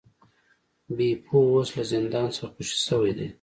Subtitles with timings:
[0.95, 3.27] بیپو اوس له زندان څخه خوشې شوی دی.